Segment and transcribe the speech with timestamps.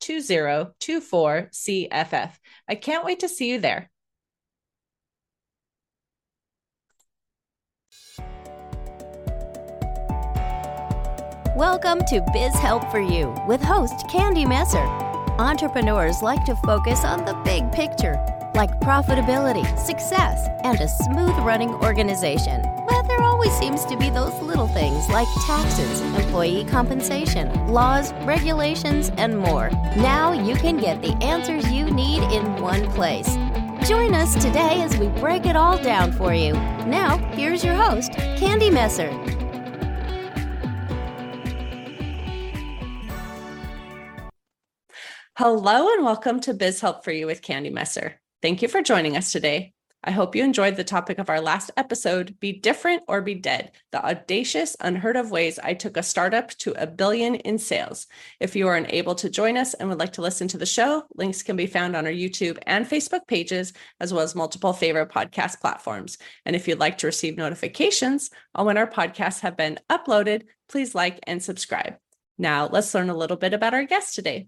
[0.00, 2.30] 2024 CFF.
[2.68, 3.90] I can't wait to see you there.
[11.56, 14.84] Welcome to Biz Help for You with host Candy Messer.
[15.38, 18.22] Entrepreneurs like to focus on the big picture,
[18.54, 22.60] like profitability, success, and a smooth running organization.
[23.36, 29.68] Always seems to be those little things like taxes, employee compensation, laws, regulations, and more.
[29.94, 33.28] Now you can get the answers you need in one place.
[33.86, 36.54] Join us today as we break it all down for you.
[36.86, 39.10] Now, here's your host, Candy Messer.
[45.36, 48.18] Hello and welcome to Biz Help for You with Candy Messer.
[48.40, 49.74] Thank you for joining us today.
[50.08, 53.72] I hope you enjoyed the topic of our last episode Be Different or Be Dead
[53.90, 58.06] the audacious, unheard of ways I took a startup to a billion in sales.
[58.38, 61.02] If you are unable to join us and would like to listen to the show,
[61.16, 65.10] links can be found on our YouTube and Facebook pages, as well as multiple favorite
[65.10, 66.18] podcast platforms.
[66.44, 70.94] And if you'd like to receive notifications on when our podcasts have been uploaded, please
[70.94, 71.96] like and subscribe.
[72.38, 74.46] Now, let's learn a little bit about our guest today.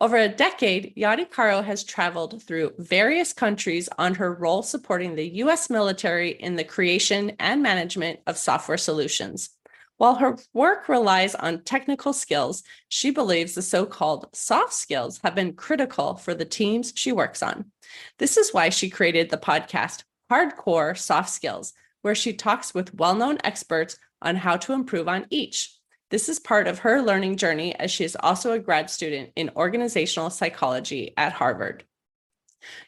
[0.00, 5.28] Over a decade, Yadi Caro has traveled through various countries on her role supporting the
[5.36, 5.70] U.S.
[5.70, 9.50] military in the creation and management of software solutions.
[9.96, 15.36] While her work relies on technical skills, she believes the so called soft skills have
[15.36, 17.70] been critical for the teams she works on.
[18.18, 23.14] This is why she created the podcast Hardcore Soft Skills, where she talks with well
[23.14, 25.73] known experts on how to improve on each.
[26.14, 29.50] This is part of her learning journey as she is also a grad student in
[29.56, 31.82] organizational psychology at Harvard.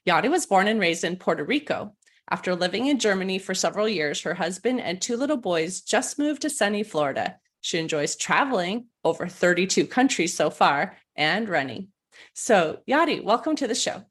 [0.07, 1.97] Yadi was born and raised in Puerto Rico.
[2.31, 6.43] After living in Germany for several years, her husband and two little boys just moved
[6.43, 7.41] to sunny Florida.
[7.63, 11.89] She enjoys traveling over 32 countries so far and running.
[12.33, 14.05] So, Yadi, welcome to the show.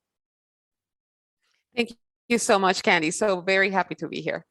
[1.74, 1.94] Thank
[2.28, 3.12] you so much, Candy.
[3.12, 4.46] So, very happy to be here.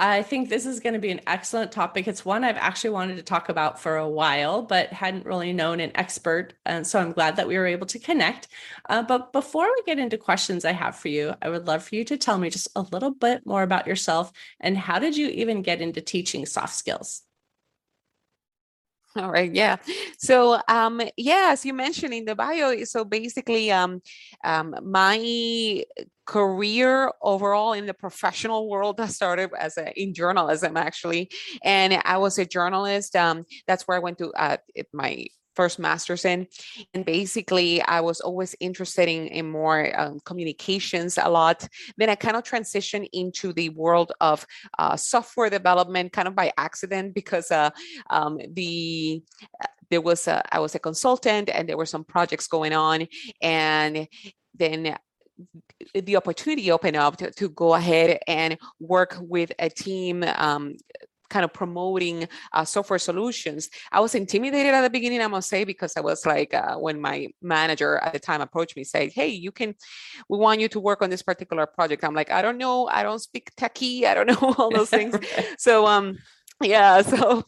[0.00, 2.06] I think this is going to be an excellent topic.
[2.06, 5.80] It's one I've actually wanted to talk about for a while, but hadn't really known
[5.80, 6.54] an expert.
[6.64, 8.46] And so I'm glad that we were able to connect.
[8.88, 11.96] Uh, but before we get into questions I have for you, I would love for
[11.96, 15.28] you to tell me just a little bit more about yourself and how did you
[15.28, 17.22] even get into teaching soft skills?
[19.22, 19.52] All right.
[19.52, 19.76] Yeah.
[20.18, 24.00] So, um, yeah, as you mentioned in the bio, so basically, um,
[24.44, 25.84] um, my
[26.24, 31.30] career overall in the professional world that started as a in journalism actually,
[31.64, 33.16] and I was a journalist.
[33.16, 34.58] Um, that's where I went to uh,
[34.92, 35.26] my
[35.58, 36.40] first master's in
[36.94, 41.58] and basically i was always interested in, in more um, communications a lot.
[41.98, 44.46] Then i kind of transitioned into the world of
[44.78, 47.70] uh, software development kind of by accident because uh,
[48.16, 49.22] um, the
[49.64, 53.08] uh, there was a, I was a consultant and there were some projects going on
[53.42, 54.06] and
[54.62, 54.96] then
[55.94, 60.64] the opportunity opened up to, to go ahead and work with a team um,
[61.28, 63.68] kind of promoting uh, software solutions.
[63.92, 67.00] I was intimidated at the beginning, I must say, because I was like, uh, when
[67.00, 69.74] my manager at the time approached me, said, "Hey, you can,
[70.28, 73.02] we want you to work on this particular project." I'm like, I don't know, I
[73.02, 75.16] don't speak techie, I don't know all those things.
[75.58, 76.18] so, um,
[76.62, 77.44] yeah so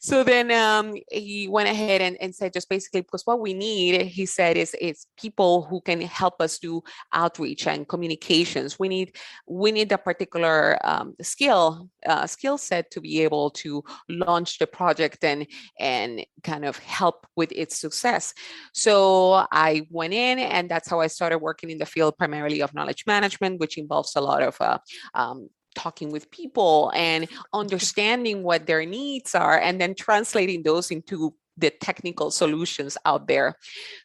[0.00, 4.02] so then um he went ahead and, and said just basically because what we need
[4.02, 6.82] he said is is people who can help us do
[7.12, 8.78] outreach and communications.
[8.78, 9.16] We need
[9.46, 14.66] we need a particular um, skill uh, skill set to be able to launch the
[14.66, 15.46] project and
[15.78, 18.34] and kind of help with its success.
[18.72, 22.74] So i went in and that's how i started working in the field primarily of
[22.74, 24.78] knowledge management which involves a lot of uh,
[25.14, 31.34] um, talking with people and understanding what their needs are and then translating those into
[31.56, 33.54] the technical solutions out there.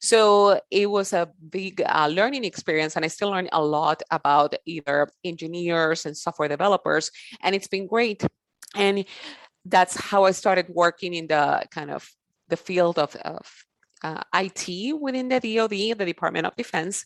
[0.01, 4.53] So it was a big uh, learning experience, and I still learn a lot about
[4.65, 7.11] either engineers and software developers,
[7.41, 8.23] and it's been great.
[8.75, 9.05] And
[9.65, 12.09] that's how I started working in the kind of
[12.49, 13.47] the field of, of
[14.03, 17.05] uh, IT within the DoD, the Department of Defense.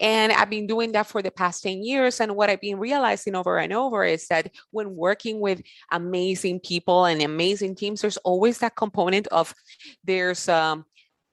[0.00, 2.20] And I've been doing that for the past 10 years.
[2.20, 5.62] And what I've been realizing over and over is that when working with
[5.92, 9.54] amazing people and amazing teams, there's always that component of
[10.02, 10.86] there's um,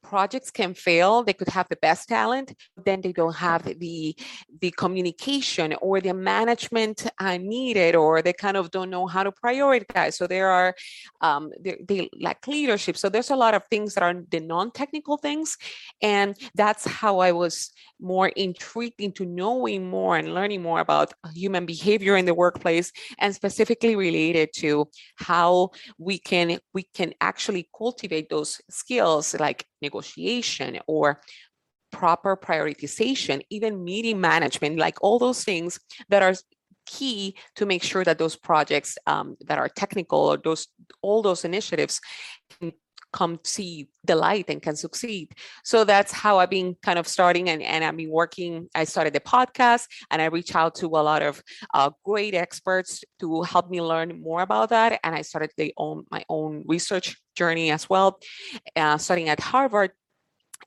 [0.09, 2.53] projects can fail they could have the best talent
[2.85, 4.15] then they don't have the
[4.61, 9.31] the communication or the management uh, needed or they kind of don't know how to
[9.31, 10.13] prioritize.
[10.13, 10.75] So there are
[11.21, 12.97] um, they, they lack leadership.
[12.97, 15.57] So there's a lot of things that are the non-technical things
[16.01, 21.65] and that's how i was more intrigued into knowing more and learning more about human
[21.65, 28.29] behavior in the workplace and specifically related to how we can we can actually cultivate
[28.29, 31.21] those skills like negotiation or
[31.91, 35.79] proper prioritization, even meeting management, like all those things
[36.09, 36.33] that are
[36.85, 40.67] key to make sure that those projects um, that are technical or those
[41.01, 41.99] all those initiatives
[42.59, 42.71] can
[43.17, 45.33] come see the light and can succeed.
[45.63, 48.69] So that's how I've been kind of starting and, and I've been working.
[48.75, 51.41] I started the podcast and I reach out to a lot of
[51.73, 54.99] uh, great experts to help me learn more about that.
[55.03, 58.19] And I started the own, my own research journey as well,
[58.75, 59.91] uh, studying at Harvard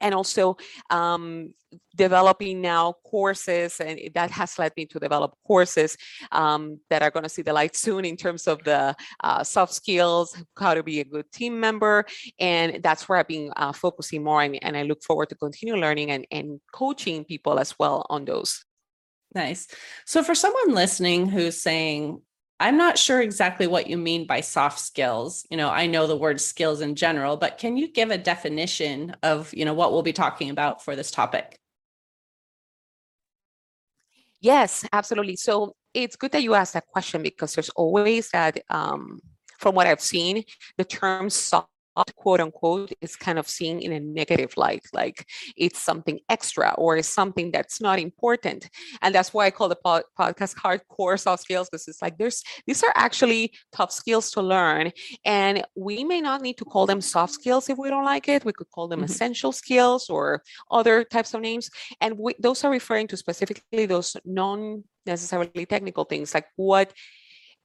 [0.01, 0.57] and also
[0.91, 1.53] um,
[1.95, 5.97] developing now courses and that has led me to develop courses
[6.33, 9.73] um, that are going to see the light soon in terms of the uh, soft
[9.73, 12.05] skills how to be a good team member
[12.39, 15.77] and that's where i've been uh, focusing more and, and i look forward to continue
[15.77, 18.65] learning and, and coaching people as well on those.
[19.35, 19.69] Nice.
[20.07, 22.21] So for someone listening who's saying
[22.61, 25.47] I'm not sure exactly what you mean by soft skills.
[25.51, 29.17] You know, I know the word skills in general, but can you give a definition
[29.23, 31.59] of, you know, what we'll be talking about for this topic?
[34.43, 35.37] Yes, absolutely.
[35.37, 39.21] So it's good that you asked that question because there's always that, um,
[39.59, 40.45] from what I've seen,
[40.77, 41.70] the term soft
[42.17, 45.27] quote unquote is kind of seen in a negative light like
[45.57, 48.69] it's something extra or it's something that's not important
[49.03, 52.43] and that's why i call the pod- podcast hardcore soft skills because it's like there's
[52.67, 54.91] these are actually tough skills to learn
[55.25, 58.45] and we may not need to call them soft skills if we don't like it
[58.45, 59.07] we could call them mm-hmm.
[59.07, 61.71] essential skills or other types of names
[62.01, 66.93] and we, those are referring to specifically those non necessarily technical things like what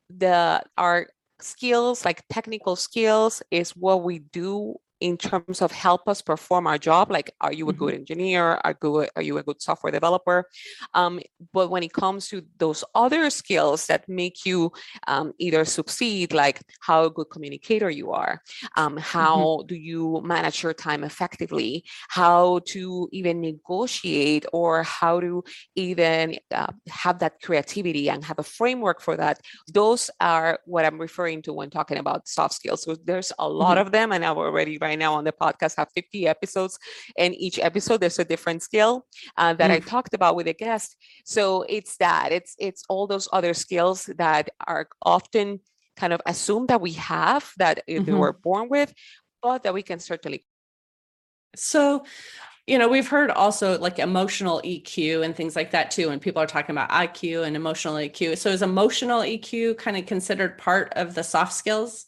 [0.10, 1.08] the our
[1.42, 6.78] skills like technical skills is what we do in terms of help us perform our
[6.78, 8.00] job like are you a good mm-hmm.
[8.00, 10.46] engineer are good are you a good software developer
[10.94, 11.20] um,
[11.52, 14.72] but when it comes to those other skills that make you
[15.08, 18.42] um, either succeed like how a good communicator you are
[18.78, 19.68] um, how mm-hmm.
[19.68, 25.44] do you manage your time effectively how to even negotiate or how to
[25.76, 31.00] even uh, have that creativity and have a framework for that those are what i'm
[31.00, 33.88] referring to when talking about soft skills so there's a lot mm-hmm.
[33.88, 36.78] of them and i've already right now on the podcast have 50 episodes
[37.18, 39.06] and each episode there's a different skill
[39.38, 39.76] uh, that mm.
[39.76, 40.96] i talked about with a guest
[41.26, 45.60] so it's that it's it's all those other skills that are often
[45.96, 48.18] kind of assumed that we have that mm-hmm.
[48.18, 48.94] we're born with
[49.42, 50.46] but that we can certainly
[51.56, 52.04] so
[52.68, 56.42] you know we've heard also like emotional eq and things like that too and people
[56.42, 60.92] are talking about iq and emotional eq so is emotional eq kind of considered part
[60.96, 62.06] of the soft skills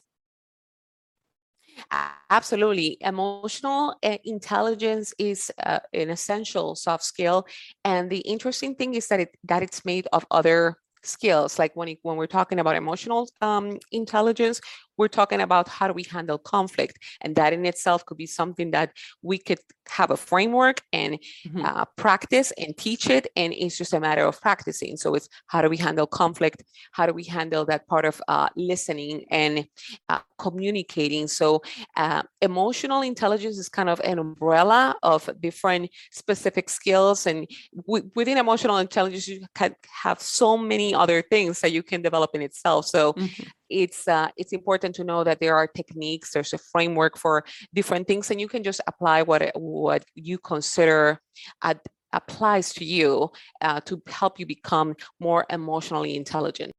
[2.29, 2.97] Absolutely.
[3.01, 7.45] Emotional eh, intelligence is uh, an essential soft skill.
[7.85, 11.89] And the interesting thing is that it that it's made of other skills like when,
[11.89, 14.59] it, when we're talking about emotional um, intelligence
[14.97, 18.71] we're talking about how do we handle conflict and that in itself could be something
[18.71, 21.63] that we could have a framework and mm-hmm.
[21.63, 24.97] uh, practice and teach it and it's just a matter of practicing.
[24.97, 26.63] So it's how do we handle conflict?
[26.91, 29.67] How do we handle that part of uh, listening and
[30.09, 31.27] uh, communicating?
[31.27, 31.61] So
[31.95, 37.47] uh, emotional intelligence is kind of an umbrella of different specific skills and
[37.85, 42.31] w- within emotional intelligence you can have so many other things that you can develop
[42.33, 42.85] in itself.
[42.87, 47.17] So mm-hmm it's uh, it's important to know that there are techniques there's a framework
[47.17, 47.43] for
[47.73, 51.19] different things and you can just apply what what you consider
[51.63, 51.79] ad-
[52.13, 53.29] applies to you
[53.61, 56.71] uh, to help you become more emotionally intelligent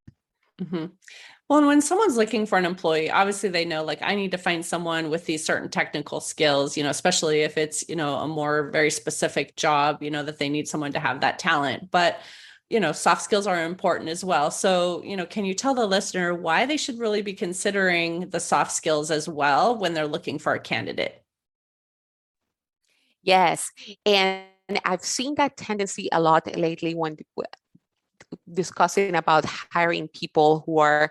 [0.61, 0.87] mm-hmm.
[1.49, 4.38] well and when someone's looking for an employee obviously they know like i need to
[4.38, 8.28] find someone with these certain technical skills you know especially if it's you know a
[8.28, 12.21] more very specific job you know that they need someone to have that talent but
[12.70, 14.50] you know, soft skills are important as well.
[14.50, 18.40] So, you know, can you tell the listener why they should really be considering the
[18.40, 21.22] soft skills as well when they're looking for a candidate?
[23.22, 23.70] Yes.
[24.04, 24.44] And
[24.84, 27.16] I've seen that tendency a lot lately when
[28.52, 31.10] discussing about hiring people who are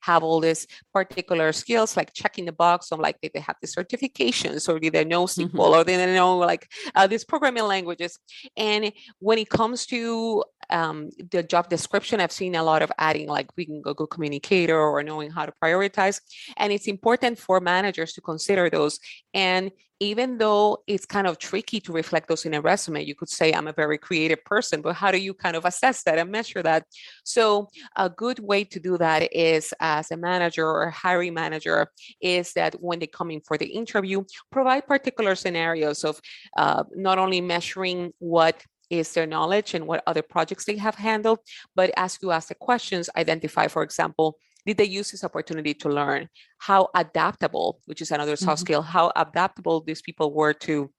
[0.00, 3.66] have all these particular skills like checking the box on like did they have the
[3.66, 5.58] certifications or did they know SQL mm-hmm.
[5.58, 8.18] or did they know like uh, these programming languages.
[8.56, 13.28] And when it comes to um, the job description i've seen a lot of adding
[13.28, 16.20] like being a good communicator or knowing how to prioritize.
[16.56, 18.98] And it's important for managers to consider those.
[19.34, 23.28] And even though it's kind of tricky to reflect those in a resume, you could
[23.28, 26.30] say, I'm a very creative person, but how do you kind of assess that and
[26.30, 26.86] measure that?
[27.22, 31.88] So, a good way to do that is as a manager or hiring manager,
[32.20, 36.18] is that when they come in for the interview, provide particular scenarios of
[36.56, 41.38] uh, not only measuring what is their knowledge and what other projects they have handled,
[41.76, 45.88] but ask you ask the questions, identify, for example, did they use this opportunity to
[45.88, 48.66] learn how adaptable which is another soft mm-hmm.
[48.66, 50.90] skill how adaptable these people were to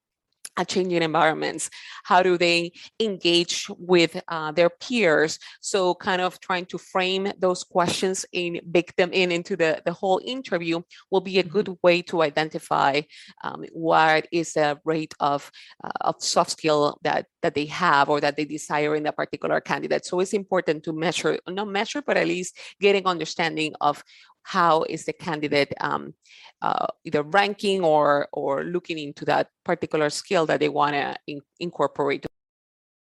[0.56, 1.70] uh, changing environments
[2.04, 2.70] how do they
[3.00, 8.94] engage with uh, their peers so kind of trying to frame those questions and bake
[8.96, 10.80] them in into the, the whole interview
[11.10, 11.86] will be a good mm-hmm.
[11.86, 13.00] way to identify
[13.44, 15.50] um, what is the rate of,
[15.82, 19.60] uh, of soft skill that that they have or that they desire in a particular
[19.60, 24.02] candidate so it's important to measure not measure but at least getting understanding of
[24.42, 26.14] how is the candidate um,
[26.62, 31.40] uh, either ranking or or looking into that particular skill that they want to in-
[31.60, 32.26] incorporate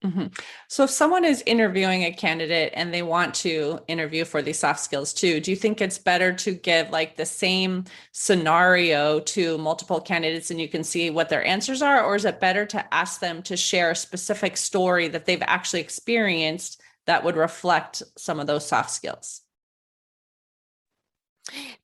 [0.05, 0.27] Mm-hmm.
[0.69, 4.81] So, if someone is interviewing a candidate and they want to interview for these soft
[4.81, 10.01] skills too, do you think it's better to give like the same scenario to multiple
[10.01, 12.05] candidates and you can see what their answers are?
[12.05, 15.81] Or is it better to ask them to share a specific story that they've actually
[15.81, 19.46] experienced that would reflect some of those soft skills?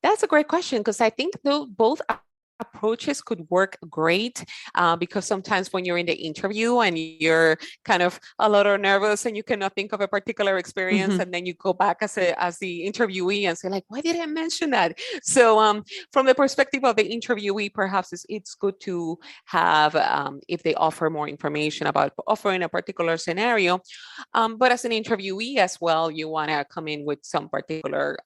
[0.02, 2.00] That's a great question because I think though both
[2.62, 8.02] approaches could work great uh, because sometimes when you're in the interview and you're kind
[8.02, 11.23] of a little nervous and you cannot think of a particular experience mm-hmm.
[11.23, 14.16] and then you go back as a as the interviewee and say like why did
[14.16, 18.78] i mention that so um, from the perspective of the interviewee perhaps it's, it's good
[18.81, 23.81] to have um, if they offer more information about offering a particular scenario
[24.35, 28.16] um, but as an interviewee as well you want to come in with some particular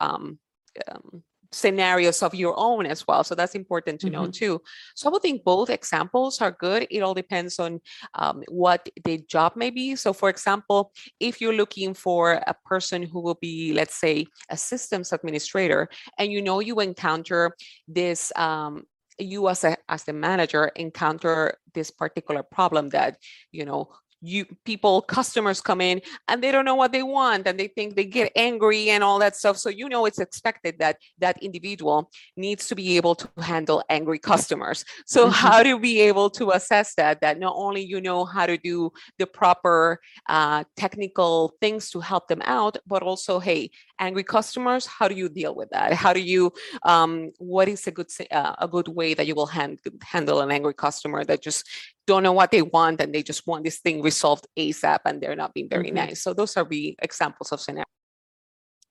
[0.91, 3.25] um, scenarios of your own as well.
[3.25, 4.15] So that's important to mm-hmm.
[4.15, 4.61] know too.
[4.95, 6.87] So I would think both examples are good.
[6.91, 7.81] It all depends on
[8.15, 9.97] um, what the job may be.
[9.97, 14.57] So, for example, if you're looking for a person who will be, let's say, a
[14.57, 17.53] systems administrator, and you know you encounter
[17.89, 18.33] this.
[18.37, 18.85] Um,
[19.19, 23.17] you as a as the manager encounter this particular problem that
[23.51, 23.89] you know
[24.27, 27.97] you people customers come in and they don't know what they want and they think
[27.97, 29.57] they get angry and all that stuff.
[29.57, 34.19] So you know it's expected that that individual needs to be able to handle angry
[34.19, 34.85] customers.
[35.07, 35.33] So mm-hmm.
[35.33, 38.91] how do be able to assess that that not only you know how to do
[39.19, 45.09] the proper uh, technical things to help them out but also hey angry customers how
[45.09, 45.93] do you deal with that?
[45.93, 46.53] How do you
[46.83, 50.51] um, what is a good uh, a good way that you will hand, handle an
[50.51, 51.69] angry customer that just
[52.07, 55.37] don't know what they want and they just want this thing resolved asap and they're
[55.37, 55.97] not being very mm-hmm.
[55.97, 57.87] nice so those are the examples of scenarios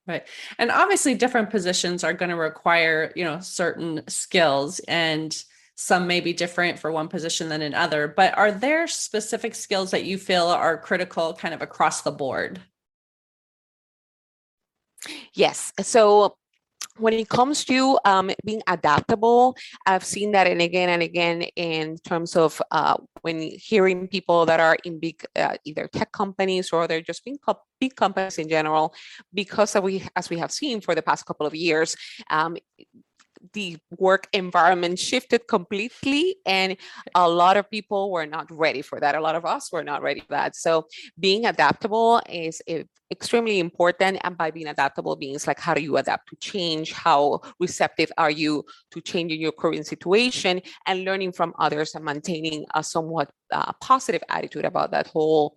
[0.07, 5.43] right and obviously different positions are going to require you know certain skills and
[5.77, 10.05] some may be different for one position than another but are there specific skills that
[10.05, 12.61] you feel are critical kind of across the board
[15.33, 15.73] Yes.
[15.81, 16.37] So
[16.97, 21.97] when it comes to um, being adaptable, I've seen that and again and again in
[21.97, 26.87] terms of uh, when hearing people that are in big uh, either tech companies or
[26.87, 27.37] they're just being
[27.79, 28.93] big companies in general,
[29.33, 31.95] because we, as we have seen for the past couple of years,
[32.29, 32.55] um,
[33.53, 36.77] the work environment shifted completely and
[37.13, 39.15] a lot of people were not ready for that.
[39.15, 40.55] A lot of us were not ready for that.
[40.55, 40.87] So
[41.19, 42.61] being adaptable is
[43.11, 46.91] extremely important and by being adaptable means like how do you adapt to change?
[46.91, 52.65] How receptive are you to changing your current situation and learning from others and maintaining
[52.73, 55.55] a somewhat uh, positive attitude about that whole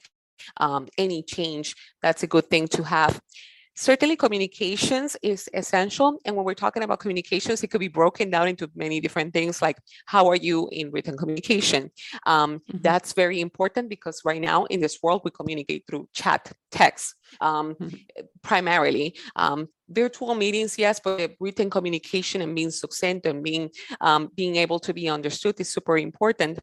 [0.59, 1.75] um, any change?
[2.03, 3.21] That's a good thing to have
[3.79, 6.19] Certainly, communications is essential.
[6.25, 9.63] And when we're talking about communications, it could be broken down into many different things
[9.63, 11.93] like how are you in written communication?
[12.27, 12.79] Um, mm-hmm.
[12.81, 17.77] That's very important because right now in this world, we communicate through chat, text, um,
[17.77, 18.25] mm-hmm.
[18.43, 19.15] primarily.
[19.37, 23.71] Um, virtual meetings, yes, but written communication and being succinct and being
[24.01, 26.59] um, being able to be understood is super important.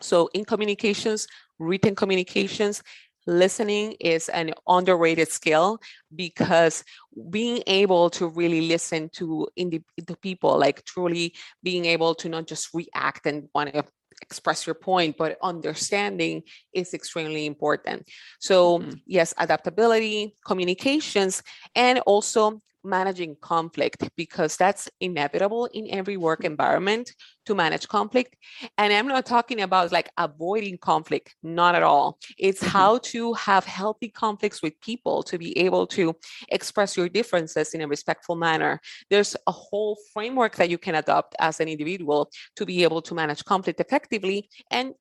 [0.00, 1.26] So in communications,
[1.58, 2.82] written communications,
[3.26, 5.78] listening is an underrated skill
[6.14, 6.84] because
[7.30, 12.46] being able to really listen to indi- the people, like truly being able to not
[12.46, 13.84] just react and want to
[14.22, 16.42] express your point, but understanding
[16.72, 18.08] is extremely important.
[18.40, 19.00] So, Mhm.
[19.06, 21.42] yes, adaptability, communications,
[21.74, 27.12] and also managing conflict because that's inevitable in every work environment
[27.46, 28.36] to manage conflict.
[28.78, 32.18] And I'm not talking about like avoiding conflict, not at all.
[32.38, 32.68] It's Mhm.
[32.76, 36.14] how to have healthy conflicts with people to be able to
[36.48, 38.80] express your differences in a respectful manner.
[39.10, 43.14] There's a whole framework that you can adopt as an individual to be able to
[43.14, 44.94] manage conflict effectively and,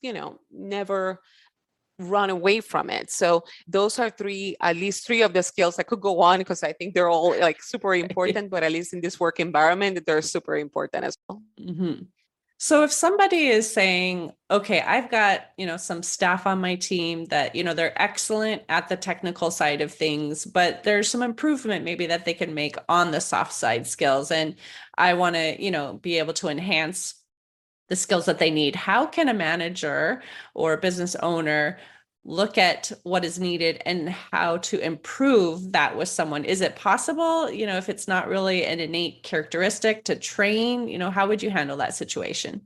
[0.00, 1.20] you know, never
[2.02, 3.10] run away from it.
[3.10, 5.78] So those are three, at least three of the skills.
[5.78, 8.92] I could go on because I think they're all like super important, but at least
[8.92, 11.42] in this work environment, they're super important as well.
[11.60, 12.06] Mhm.
[12.62, 17.24] So if somebody is saying, okay, I've got, you know, some staff on my team
[17.24, 21.84] that, you know, they're excellent at the technical side of things, but there's some improvement
[21.84, 24.54] maybe that they can make on the soft side skills and
[24.96, 27.14] I want to, you know, be able to enhance
[27.88, 28.76] the skills that they need.
[28.76, 30.22] How can a manager
[30.54, 31.78] or a business owner
[32.24, 37.50] look at what is needed and how to improve that with someone is it possible
[37.50, 41.42] you know if it's not really an innate characteristic to train you know how would
[41.42, 42.60] you handle that situation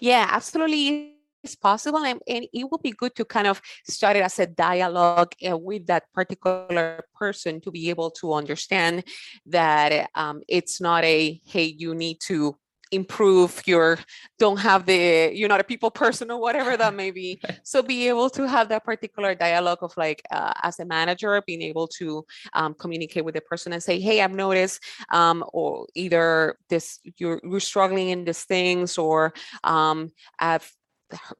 [0.00, 1.16] Yeah, absolutely.
[1.42, 4.46] It's possible, and, and it would be good to kind of start it as a
[4.46, 9.04] dialogue uh, with that particular person to be able to understand
[9.46, 12.56] that um, it's not a hey, you need to
[12.92, 13.98] improve your
[14.38, 17.40] don't have the you're not a people person or whatever that may be.
[17.62, 21.62] So be able to have that particular dialogue of like uh, as a manager being
[21.62, 24.82] able to um, communicate with the person and say hey i've noticed
[25.12, 29.32] um, or either this you're you're struggling in these things or
[29.64, 30.70] um, i've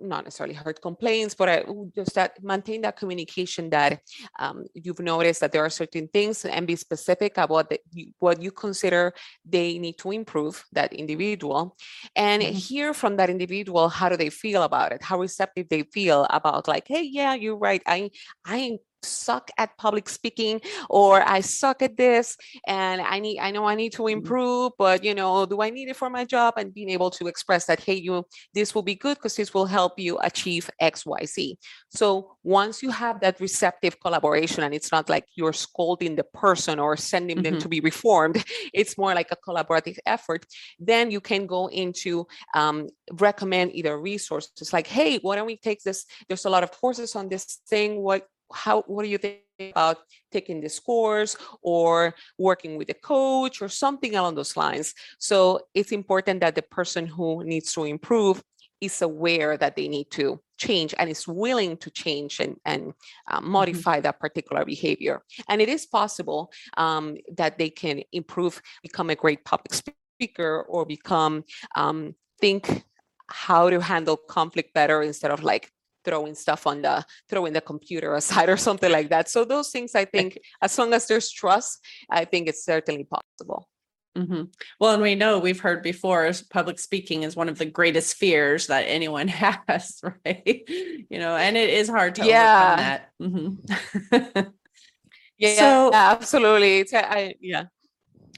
[0.00, 4.00] not necessarily heard complaints, but I would just that maintain that communication that
[4.38, 7.80] um, you've noticed that there are certain things and be specific about the,
[8.18, 9.12] what you consider
[9.44, 11.76] they need to improve that individual
[12.16, 12.52] and Mhm.
[12.54, 16.66] hear from that individual how do they feel about it how receptive they feel about
[16.68, 18.10] like hey yeah you're right i
[18.44, 22.36] i suck at public speaking or i suck at this
[22.66, 24.12] and i need i know i need to Mhm.
[24.12, 27.26] improve but you know do i need it for my job and being able to
[27.26, 31.56] express that hey you this will be good because this will help you achieve xyz
[31.90, 36.78] so once you have that receptive collaboration and it's not like you're scolding the person
[36.78, 37.60] or sending them Mhm.
[37.60, 38.36] to be reformed
[38.74, 40.46] it's more like a collaborative effort
[40.78, 45.82] then you can go into um, recommend either resources like hey why don't we take
[45.82, 49.40] this there's a lot of courses on this thing what how what do you think
[49.72, 49.98] about
[50.32, 55.92] taking this course or working with a coach or something along those lines so it's
[55.92, 58.42] important that the person who needs to improve
[58.80, 62.92] is aware that they need to change and is willing to change and, and
[63.30, 65.22] uh, modify that particular behavior.
[65.48, 70.84] And it is possible um, that they can improve, become a great public speaker, or
[70.84, 71.44] become
[71.76, 72.84] um, think
[73.28, 75.70] how to handle conflict better instead of like
[76.04, 79.28] throwing stuff on the throwing the computer aside or something like that.
[79.28, 83.68] So those things, I think, as long as there's trust, I think it's certainly possible.
[84.18, 84.52] Mhm.
[84.80, 88.66] Well, and we know we've heard before public speaking is one of the greatest fears
[88.66, 89.28] that anyone
[89.68, 90.62] has, right?
[90.68, 92.98] You know, and it is hard to Yeah.
[93.20, 94.42] overcome that.
[94.42, 94.52] Mhm.
[95.38, 96.84] Yeah, So- absolutely.
[96.92, 97.64] I, yeah.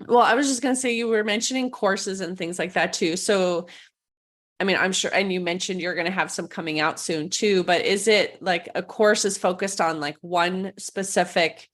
[0.07, 2.93] well, I was just going to say you were mentioning courses and things like that
[2.93, 3.17] too.
[3.17, 3.67] So,
[4.63, 7.31] I mean, I'm sure, and you mentioned you're going to have some coming out soon
[7.31, 11.69] too, but is it like a course is focused on like one specific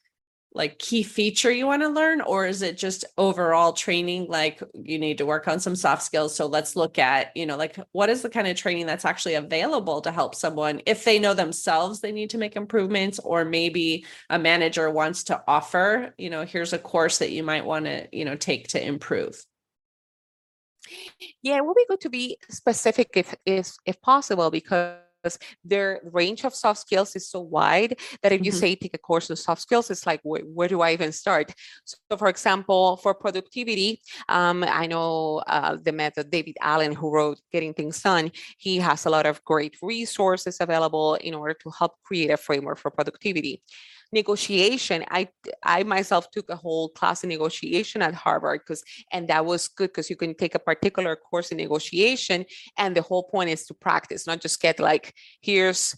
[0.54, 2.22] like key feature you want to learn?
[2.22, 6.34] Or is it just overall training like you need to work on some soft skills
[6.34, 9.34] so let's look at you know like what is the kind of training that's actually
[9.34, 14.06] available to help someone if they know themselves they need to make improvements or maybe
[14.30, 18.08] a manager wants to offer you know here's a course that you might want to
[18.12, 19.44] you know take to improve
[21.42, 24.96] Yeah, it would be good to be specific if if if possible because
[25.64, 28.54] their range of soft skills is so wide that if you Mhm.
[28.54, 31.52] say take a course on soft skills, it's like where, where do I even start?
[31.84, 37.40] So, for example, for productivity, um, I know uh, the method David Allen, who wrote
[37.52, 41.92] Getting Things Done, he has a lot of great resources available in order to help
[42.04, 43.62] create a framework for productivity
[44.12, 45.28] negotiation i
[45.62, 49.88] i myself took a whole class in negotiation at harvard because and that was good
[49.88, 52.44] because you can take a particular course in negotiation
[52.78, 55.94] and the whole point is to practice not just get like here's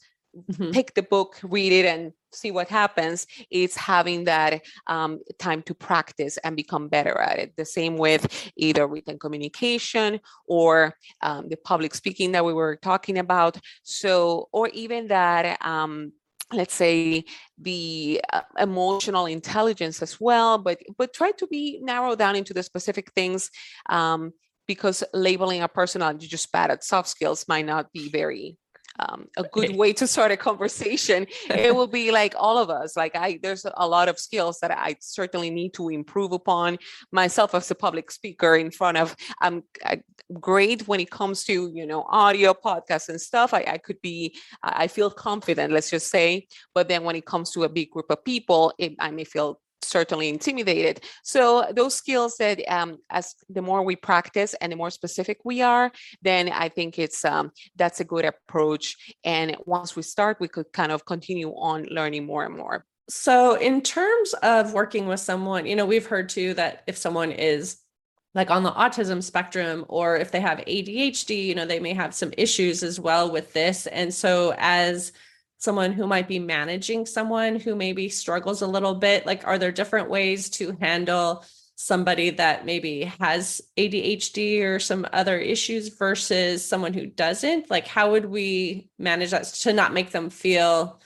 [0.52, 0.72] Mhm.
[0.72, 3.26] pick the book read it and see what happens.
[3.50, 7.56] It's having that um, time to practice and become better at it.
[7.56, 13.18] The same with either written communication or um, the public speaking that we were talking
[13.18, 13.58] about.
[13.82, 16.12] So or even that um,
[16.52, 17.24] let's say
[17.58, 22.62] the uh, emotional intelligence as well but but try to be narrowed down into the
[22.62, 23.50] specific things
[23.88, 24.32] um,
[24.66, 28.56] because labeling a person as just bad at soft skills might not be very
[28.98, 32.96] um, a good way to start a conversation it will be like all of us
[32.96, 36.78] like i there's a lot of skills that i certainly need to improve upon.
[37.12, 39.62] Myself as a public speaker in front of i'm
[40.40, 44.36] great when it comes to you know audio podcasts and stuff I, I could be
[44.62, 48.06] i feel confident let's just say but then when it comes to a big group
[48.10, 51.04] of people it, i may feel certainly intimidated.
[51.22, 55.62] So those skills that um, as the more we practice and the more specific we
[55.62, 55.90] are,
[56.22, 58.96] then I think it's um, that's a good approach.
[59.24, 62.84] And once we start, we could kind of continue on learning more and more.
[63.08, 67.32] So in terms of working with someone, you know, we've heard too that if someone
[67.32, 67.78] is
[68.34, 72.14] like on the autism spectrum or if they have ADHD, you know, they may have
[72.14, 73.88] some issues as well with this.
[73.88, 75.12] And so as
[75.60, 79.26] someone who might be managing someone who maybe struggles a little bit?
[79.26, 81.44] Like, are there different ways to handle
[81.76, 87.70] somebody that maybe has ADHD or some other issues versus someone who doesn't?
[87.70, 91.00] Like, how would we manage that to not make them feel,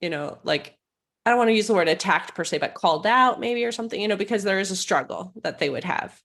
[0.00, 0.76] you know, like,
[1.26, 3.72] I don't want to use the word attacked per se, but called out maybe or
[3.72, 6.18] something, you know, because there is a struggle that they would have.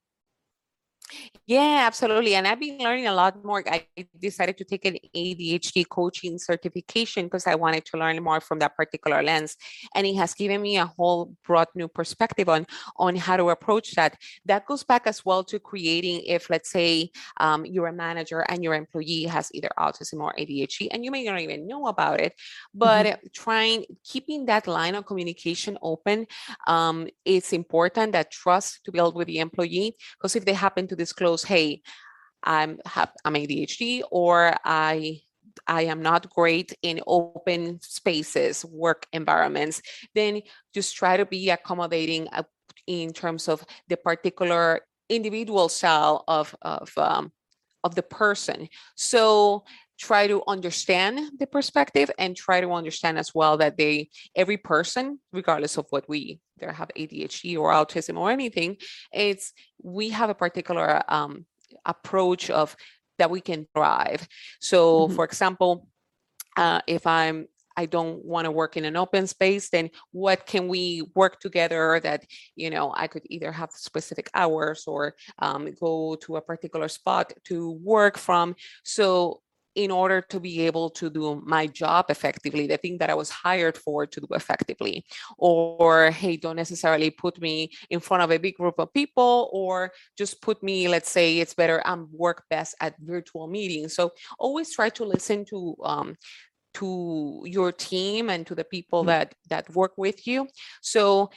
[1.46, 2.36] Yeah, absolutely.
[2.36, 3.64] And I've been learning a lot more.
[3.68, 3.86] I
[4.20, 8.78] decided to take an ADHD coaching certification because I wanted to learn more from that
[8.78, 9.58] particular lens.
[9.94, 12.66] And it has given me a whole broad new perspective on,
[12.98, 14.18] on how to approach that.
[14.46, 18.64] That goes back as well to creating if, let's say, um, you're a manager and
[18.64, 22.34] your employee has either autism or ADHD, and you may not even know about it,
[22.74, 23.28] but mm-hmm.
[23.34, 26.26] trying, keeping that line of communication open,
[26.68, 30.96] um, it's important that trust to build with the employee because if they happen to
[31.04, 31.82] disclose, hey,
[32.44, 32.80] I'm
[33.26, 35.22] I'm ADHD or I
[35.68, 39.82] I am not great in open spaces, work environments,
[40.16, 40.42] then
[40.74, 42.44] just try to be accommodating uh,
[42.88, 47.32] in terms of the particular individual style of of um,
[47.84, 48.68] of the person.
[48.96, 49.64] So
[50.04, 55.18] try to understand the perspective and try to understand as well that they every person
[55.32, 58.76] regardless of what we they have adhd or autism or anything
[59.14, 61.46] it's we have a particular um,
[61.86, 62.76] approach of
[63.18, 64.28] that we can thrive
[64.60, 65.16] so mm-hmm.
[65.16, 65.88] for example
[66.58, 70.68] uh, if i'm I don't want to work in an open space, then what can
[70.68, 72.24] we work together that,
[72.56, 77.34] you know, I could either have specific hours or um, go to a particular spot
[77.46, 78.56] to work from.
[78.84, 79.42] So
[79.76, 83.30] in order to be able to do my job effectively, the thing that I was
[83.30, 85.06] hired for to do effectively.
[85.38, 89.92] Or, hey, don't necessarily put me in front of a big group of people, or
[90.18, 93.96] just put me, let's say it's better, I'm work best at virtual meetings.
[93.96, 96.16] So always try to listen to um,
[96.76, 99.10] to your team and to the people mm-hmm.
[99.10, 100.48] that that work with you.
[100.82, 101.30] So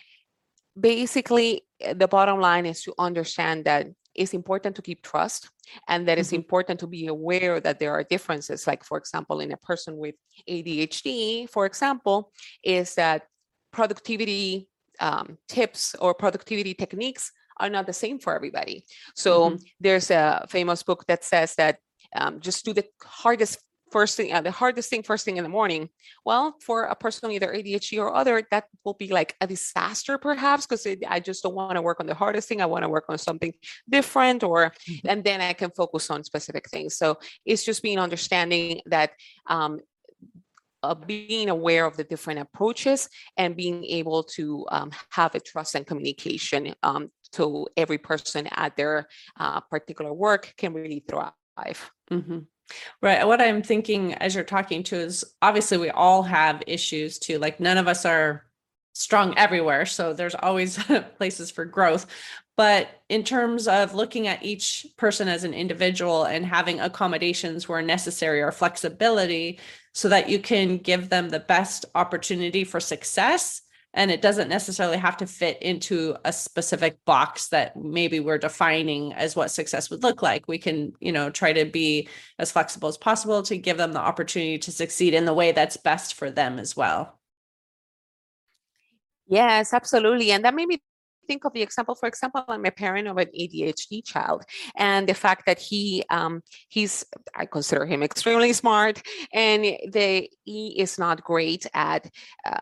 [0.78, 1.62] basically
[1.94, 5.50] the bottom line is to understand that it's important to keep trust
[5.88, 6.36] and that it's mm-hmm.
[6.36, 10.14] important to be aware that there are differences like for example in a person with
[10.48, 12.32] adhd for example
[12.64, 13.22] is that
[13.72, 14.68] productivity
[15.00, 19.56] um, tips or productivity techniques are not the same for everybody so mm-hmm.
[19.80, 21.78] there's a famous book that says that
[22.14, 23.58] um, just do the hardest
[23.96, 25.88] first thing, uh, the hardest thing first thing in the morning.
[26.28, 30.66] Well, for a person either ADHD or other, that will be like a disaster perhaps
[30.66, 32.60] because I just don't want to work on the hardest thing.
[32.60, 33.54] I want to work on something
[33.88, 35.08] different, or mm-hmm.
[35.10, 36.90] and then I can focus on specific things.
[37.00, 39.12] So it's just being understanding that
[39.46, 39.80] um,
[40.82, 45.74] uh, being aware of the different approaches and being able to um, have a trust
[45.74, 49.08] and communication um, to every person at their
[49.40, 51.80] uh, particular work can really thrive.
[52.10, 52.40] Mm-hmm.
[53.00, 53.26] Right.
[53.26, 57.38] What I'm thinking as you're talking to is obviously we all have issues too.
[57.38, 58.44] Like none of us are
[58.94, 59.86] strong everywhere.
[59.86, 60.82] So there's always
[61.16, 62.06] places for growth.
[62.56, 67.82] But in terms of looking at each person as an individual and having accommodations where
[67.82, 69.60] necessary or flexibility
[69.92, 73.60] so that you can give them the best opportunity for success
[73.96, 79.12] and it doesn't necessarily have to fit into a specific box that maybe we're defining
[79.14, 80.46] as what success would look like.
[80.46, 84.00] We can you know try to be as flexible as possible to give them the
[84.00, 87.18] opportunity to succeed in the way that's best for them as well.
[89.26, 90.30] Yes absolutely.
[90.30, 90.78] And that made me
[91.26, 94.44] think of the example for example i'm a parent of an adhd child
[94.76, 97.04] and the fact that he um, he's
[97.34, 102.08] i consider him extremely smart and the he is not great at
[102.44, 102.60] uh,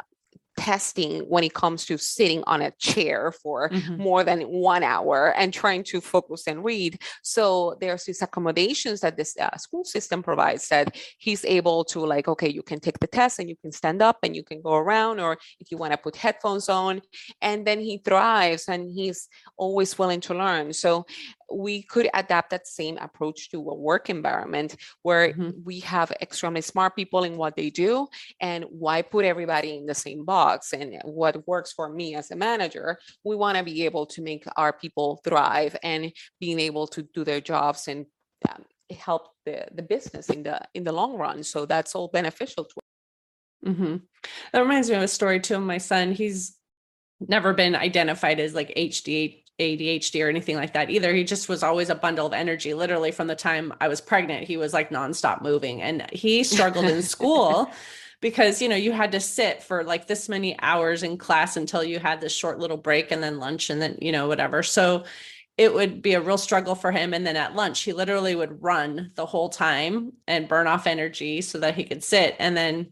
[0.56, 3.98] testing when it comes to sitting on a chair for Mhm.
[3.98, 7.00] more than one hour and trying to focus and read.
[7.22, 12.28] So there's these accommodations that this uh, school system provides that he's able to like,
[12.28, 14.74] okay, you can take the test and you can stand up and you can go
[14.74, 17.02] around, or if you want to put headphones on,
[17.40, 20.72] and then he thrives and he's always willing to learn.
[20.72, 21.06] So
[21.52, 25.64] we could adapt that same approach to a work environment where Mhm.
[25.64, 28.06] we have extremely smart people in what they do
[28.40, 32.36] and why put everybody in the same box and what works for me as a
[32.36, 37.02] manager we want to be able to make our people thrive and being able to
[37.14, 38.06] do their jobs and
[38.48, 42.64] um, help the, the business in the in the long run so that's all beneficial
[42.64, 42.74] to
[43.64, 43.96] hmm
[44.52, 45.58] That reminds me of a story too.
[45.58, 46.58] My son, he's
[47.20, 51.14] never been identified as like HD, ADHD or anything like that either.
[51.14, 52.74] He just was always a bundle of energy.
[52.74, 56.86] Literally from the time I was pregnant, he was like nonstop moving and he struggled
[56.86, 57.70] in school
[58.20, 61.84] because, you know, you had to sit for like this many hours in class until
[61.84, 64.62] you had this short little break and then lunch and then, you know, whatever.
[64.62, 65.04] So
[65.56, 67.14] it would be a real struggle for him.
[67.14, 71.42] And then at lunch, he literally would run the whole time and burn off energy
[71.42, 72.34] so that he could sit.
[72.40, 72.90] And then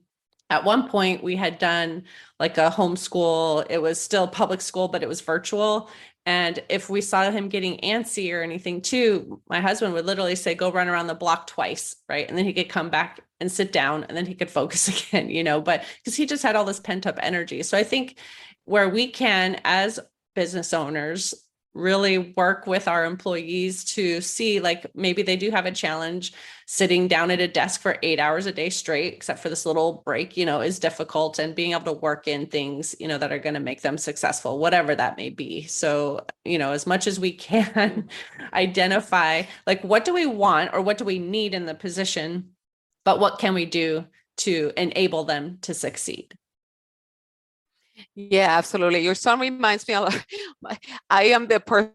[0.53, 2.05] at one point we had done
[2.38, 5.88] like a homeschool it was still public school but it was virtual
[6.25, 10.55] and if we saw him getting antsy or anything too my husband would literally say
[10.55, 12.29] go run around the block twice right?
[12.29, 15.31] And then he could come back and sit down and then he could focus again
[15.31, 15.61] you know?
[15.61, 17.63] But because he just had all this pent up energy.
[17.63, 18.19] So i think
[18.65, 19.99] where we can as
[20.35, 21.35] business owners
[21.75, 26.35] really work with our employees to see like maybe they do have a challenge
[26.67, 30.03] sitting down at a desk for eight hours a day straight except for this little
[30.05, 33.33] break you know is difficult and being able to work in things you know that
[33.33, 35.63] are going to make them successful whatever that may be.
[35.67, 38.09] So you know as much as we can
[38.53, 42.51] identify like what do we want or what do we need in the position
[43.05, 44.05] but what can we do
[44.37, 46.35] to enable them to succeed
[48.14, 49.00] Yeah, absolutely.
[49.00, 50.24] Your son reminds me a lot.
[51.11, 51.92] I am the person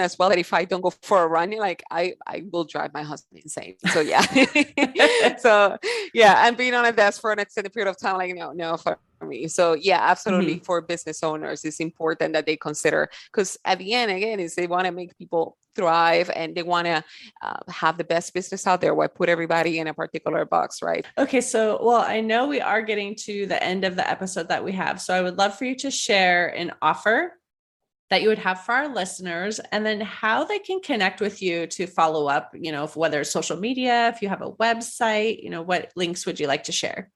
[0.00, 2.92] as well that if I don't go for a run, like I, I will drive
[2.94, 3.76] my husband insane.
[3.92, 4.22] So yeah.
[5.38, 5.76] so
[6.14, 8.76] yeah, and being on a desk for an extended period of time, like no, no
[8.76, 9.48] for me.
[9.48, 10.60] So yeah, absolutely.
[10.60, 14.66] For business owners, it's important that they consider because at the end, again, is they
[14.66, 17.02] want to make people thrive and they want to
[17.42, 18.94] uh, have the best business out there.
[18.94, 21.06] Why put everybody in a particular box, right?
[21.18, 24.62] Okay, so well, I know we are getting to the end of the episode that
[24.62, 25.00] we have.
[25.00, 27.38] So I would love for you to share an offer
[28.12, 31.66] that you would have for our listeners and then how they can connect with you
[31.66, 35.48] to follow up, you know, whether it's social media, if you have a website, you
[35.48, 37.10] know, what links would you like to share?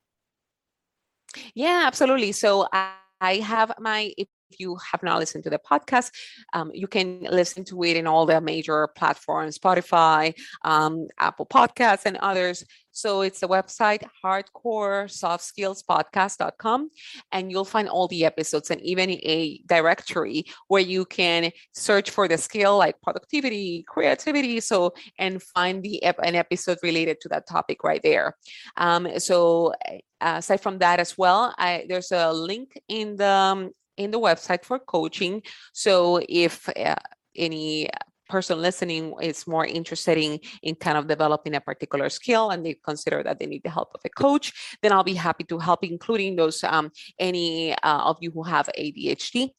[1.54, 2.32] Yeah, absolutely.
[2.32, 4.14] So I, I have my,
[4.58, 6.10] you have not listened to the podcast,
[6.52, 12.06] um, you can listen to it in all the major platforms, Spotify, um, Apple Podcasts,
[12.06, 12.64] and others.
[12.96, 16.90] So it's the website hardcoresoftskillspodcast.com,
[17.30, 22.26] and you'll find all the episodes and even a directory where you can search for
[22.26, 27.84] the skill like productivity, creativity, so and find the an episode related to that topic
[27.84, 28.34] right there.
[28.78, 29.74] Um, so
[30.20, 34.20] uh, aside from that as well, I, there's a link in the um, in the
[34.20, 35.42] website for coaching.
[35.72, 36.96] So if uh,
[37.34, 37.88] any
[38.28, 42.76] person listening is more interested in, in kind of developing a particular skill and they
[42.84, 45.84] consider that they need the help of a coach, then I'll be happy to help,
[45.84, 49.50] including those um, any uh, of you who have ADHD.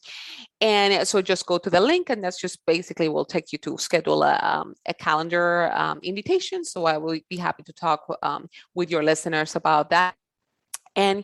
[0.62, 3.78] And so just go to the link, and that's just basically will take you to
[3.78, 6.64] schedule a, um, a calendar um, invitation.
[6.64, 10.16] So I will be happy to talk um, with your listeners about that.
[10.98, 11.24] And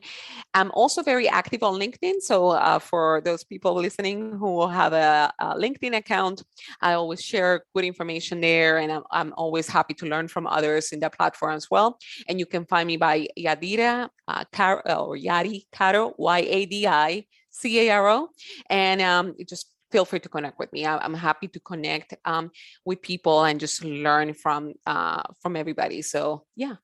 [0.53, 2.21] I'm also very active on LinkedIn.
[2.21, 6.43] So uh, for those people listening who have a, a, LinkedIn account,
[6.79, 10.91] I always share good information there, and I'm, I'm, always happy to learn from others
[10.91, 11.97] in that platform as well.
[12.29, 16.87] And you can find me by Yadira uh, Caro or Yadi Caro Y A D
[16.87, 18.29] I C A R O,
[18.69, 20.85] and um, just feel free to connect with me.
[20.85, 22.51] I'm happy to connect um,
[22.85, 26.03] with people and just learn from uh, from everybody.
[26.03, 26.75] So yeah.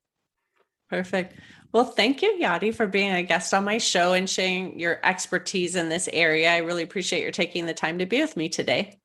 [0.90, 1.36] Perfect.
[1.72, 5.76] Well, thank you, Yadi, for being a guest on my show and sharing your expertise
[5.76, 6.52] in this area.
[6.52, 9.00] I really appreciate your taking the time to be with me today.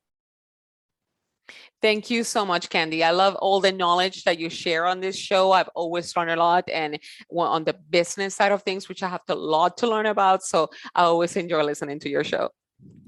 [1.81, 3.03] Thank you so much, Candy.
[3.03, 5.51] I love all the knowledge that you share on this show.
[5.51, 6.97] I've always learned a lot, and
[7.29, 10.41] on the business side of things, which I have a lot to learn about.
[10.41, 12.49] So I always enjoy listening to your show.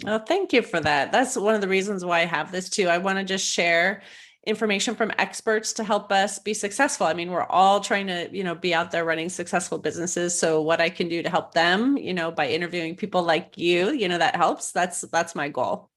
[0.06, 1.12] Oh, thank you for that.
[1.12, 2.88] That's one of the reasons why I have this too.
[2.88, 4.04] I want to just share
[4.48, 7.06] information from experts to help us be successful.
[7.06, 10.38] I mean, we're all trying to, you know, be out there running successful businesses.
[10.40, 13.92] So what I can do to help them, you know, by interviewing people like you,
[13.92, 14.72] you know, that helps.
[14.72, 15.90] That's that's my goal.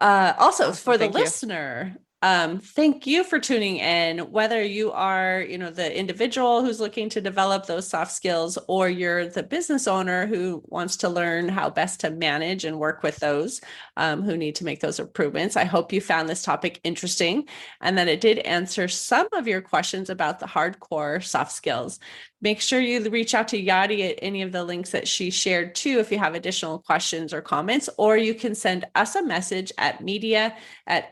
[0.00, 4.20] Uh, also for the Thank listener, Um, thank you for tuning in.
[4.30, 8.88] Whether you are, you know, the individual who's looking to develop those soft skills, or
[8.88, 13.16] you're the business owner who wants to learn how best to manage and work with
[13.16, 13.60] those
[13.96, 15.56] um, who need to make those improvements.
[15.56, 17.48] I hope you found this topic interesting
[17.80, 21.98] and that it did answer some of your questions about the hardcore soft skills.
[22.40, 25.76] Make sure you reach out to Yadi at any of the links that she shared
[25.76, 29.70] too if you have additional questions or comments, or you can send us a message
[29.78, 30.56] at media
[30.88, 31.08] at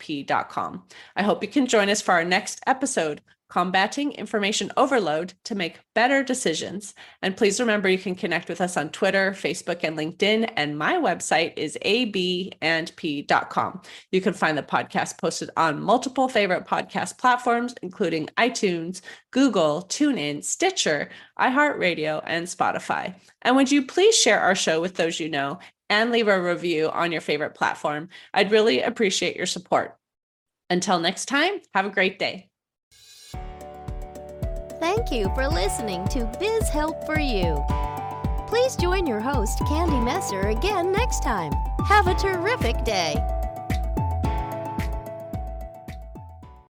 [0.00, 0.82] abandp.com.
[1.16, 5.80] I hope you can join us for our next episode combating information overload to make
[5.92, 6.94] better decisions.
[7.20, 10.52] And please remember you can connect with us on Twitter, Facebook, and LinkedIn.
[10.56, 13.82] And my website is abandp.com.
[14.12, 19.00] You can find the podcast posted on multiple favorite podcast platforms, including iTunes,
[19.32, 23.16] Google, TuneIn, Stitcher, iHeartRadio, and Spotify.
[23.42, 25.58] And would you please share our show with those you know
[25.90, 28.08] and leave a review on your favorite platform?
[28.32, 29.96] I'd really appreciate your support.
[30.70, 32.48] Until next time, have a great day.
[34.80, 37.62] Thank you for listening to Biz Help for You.
[38.46, 41.52] Please join your host, Candy Messer, again next time.
[41.86, 43.14] Have a terrific day.